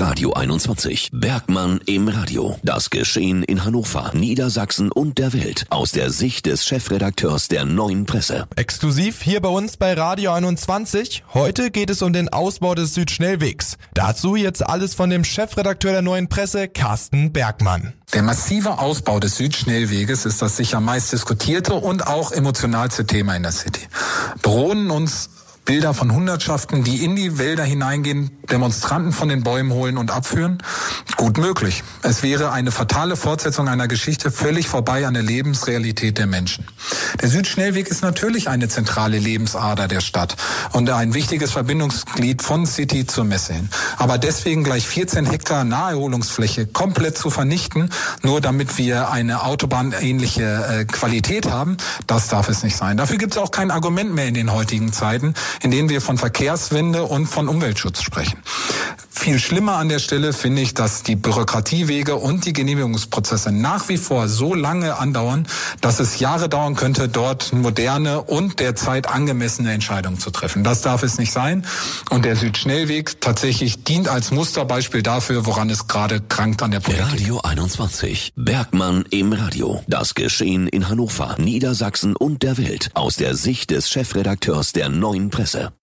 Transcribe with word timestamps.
Radio 0.00 0.32
21. 0.32 1.10
Bergmann 1.12 1.78
im 1.84 2.08
Radio. 2.08 2.58
Das 2.62 2.88
Geschehen 2.88 3.42
in 3.42 3.66
Hannover, 3.66 4.12
Niedersachsen 4.14 4.90
und 4.90 5.18
der 5.18 5.34
Welt 5.34 5.66
aus 5.68 5.92
der 5.92 6.10
Sicht 6.10 6.46
des 6.46 6.64
Chefredakteurs 6.64 7.48
der 7.48 7.66
Neuen 7.66 8.06
Presse. 8.06 8.48
Exklusiv 8.56 9.20
hier 9.20 9.42
bei 9.42 9.50
uns 9.50 9.76
bei 9.76 9.92
Radio 9.92 10.32
21. 10.32 11.24
Heute 11.34 11.70
geht 11.70 11.90
es 11.90 12.00
um 12.00 12.14
den 12.14 12.30
Ausbau 12.30 12.74
des 12.74 12.94
Südschnellwegs. 12.94 13.76
Dazu 13.92 14.36
jetzt 14.36 14.66
alles 14.66 14.94
von 14.94 15.10
dem 15.10 15.22
Chefredakteur 15.22 15.92
der 15.92 16.02
Neuen 16.02 16.30
Presse, 16.30 16.68
Carsten 16.68 17.34
Bergmann. 17.34 17.92
Der 18.14 18.22
massive 18.22 18.78
Ausbau 18.78 19.20
des 19.20 19.36
Südschnellweges 19.36 20.24
ist 20.24 20.40
das 20.40 20.56
sicher 20.56 20.80
meist 20.80 21.12
diskutierte 21.12 21.74
und 21.74 22.06
auch 22.06 22.32
emotionalste 22.32 23.04
Thema 23.06 23.36
in 23.36 23.42
der 23.42 23.52
City. 23.52 23.82
Drohnen 24.40 24.90
uns 24.90 25.28
Bilder 25.64 25.94
von 25.94 26.12
Hundertschaften, 26.12 26.82
die 26.82 27.04
in 27.04 27.14
die 27.14 27.38
Wälder 27.38 27.62
hineingehen, 27.62 28.30
Demonstranten 28.50 29.12
von 29.12 29.28
den 29.28 29.42
Bäumen 29.42 29.72
holen 29.72 29.98
und 29.98 30.10
abführen? 30.10 30.58
Gut 31.16 31.38
möglich. 31.38 31.84
Es 32.02 32.22
wäre 32.22 32.50
eine 32.50 32.72
fatale 32.72 33.14
Fortsetzung 33.14 33.68
einer 33.68 33.86
Geschichte 33.86 34.30
völlig 34.30 34.68
vorbei 34.68 35.06
an 35.06 35.14
der 35.14 35.22
Lebensrealität 35.22 36.18
der 36.18 36.26
Menschen. 36.26 36.66
Der 37.20 37.28
Südschnellweg 37.28 37.88
ist 37.88 38.02
natürlich 38.02 38.48
eine 38.48 38.68
zentrale 38.68 39.18
Lebensader 39.18 39.86
der 39.86 40.00
Stadt 40.00 40.36
und 40.72 40.90
ein 40.90 41.14
wichtiges 41.14 41.52
Verbindungsglied 41.52 42.42
von 42.42 42.66
City 42.66 43.06
zur 43.06 43.24
Messe 43.24 43.52
hin. 43.52 43.68
Aber 43.98 44.18
deswegen 44.18 44.64
gleich 44.64 44.88
14 44.88 45.26
Hektar 45.26 45.64
Naherholungsfläche 45.64 46.66
komplett 46.66 47.16
zu 47.16 47.30
vernichten, 47.30 47.90
nur 48.22 48.40
damit 48.40 48.78
wir 48.78 49.10
eine 49.10 49.42
autobahnähnliche 49.44 50.42
äh, 50.42 50.84
Qualität 50.86 51.50
haben, 51.50 51.76
das 52.06 52.28
darf 52.28 52.48
es 52.48 52.62
nicht 52.62 52.76
sein. 52.76 52.96
Dafür 52.96 53.18
gibt 53.18 53.34
es 53.34 53.38
auch 53.38 53.50
kein 53.50 53.70
Argument 53.70 54.14
mehr 54.14 54.26
in 54.26 54.34
den 54.34 54.52
heutigen 54.52 54.92
Zeiten 54.92 55.34
in 55.62 55.70
denen 55.70 55.88
wir 55.88 56.00
von 56.00 56.18
Verkehrswende 56.18 57.04
und 57.04 57.26
von 57.26 57.48
Umweltschutz 57.48 58.02
sprechen. 58.02 58.42
Viel 59.12 59.40
schlimmer 59.40 59.74
an 59.74 59.88
der 59.88 59.98
Stelle 59.98 60.32
finde 60.32 60.62
ich, 60.62 60.72
dass 60.72 61.02
die 61.02 61.16
Bürokratiewege 61.16 62.14
und 62.14 62.46
die 62.46 62.52
Genehmigungsprozesse 62.52 63.50
nach 63.50 63.88
wie 63.88 63.96
vor 63.96 64.28
so 64.28 64.54
lange 64.54 64.98
andauern, 64.98 65.46
dass 65.80 65.98
es 65.98 66.20
Jahre 66.20 66.48
dauern 66.48 66.76
könnte, 66.76 67.08
dort 67.08 67.52
moderne 67.52 68.22
und 68.22 68.60
derzeit 68.60 69.08
angemessene 69.08 69.72
Entscheidungen 69.72 70.18
zu 70.18 70.30
treffen. 70.30 70.64
Das 70.64 70.82
darf 70.82 71.02
es 71.02 71.18
nicht 71.18 71.32
sein. 71.32 71.66
Und 72.08 72.24
der 72.24 72.36
Südschnellweg 72.36 73.20
tatsächlich 73.20 73.82
dient 73.82 74.08
als 74.08 74.30
Musterbeispiel 74.30 75.02
dafür, 75.02 75.44
woran 75.44 75.68
es 75.70 75.88
gerade 75.88 76.20
krankt 76.20 76.62
an 76.62 76.70
der 76.70 76.80
Politik. 76.80 77.12
Radio 77.12 77.40
21. 77.40 78.32
Bergmann 78.36 79.04
im 79.10 79.32
Radio. 79.32 79.82
Das 79.88 80.14
Geschehen 80.14 80.68
in 80.68 80.88
Hannover, 80.88 81.36
Niedersachsen 81.38 82.16
und 82.16 82.42
der 82.42 82.56
Welt 82.58 82.90
aus 82.94 83.16
der 83.16 83.34
Sicht 83.34 83.70
des 83.70 83.90
Chefredakteurs 83.90 84.72
der 84.72 84.88
Neuen 84.88 85.30
Presse. 85.30 85.72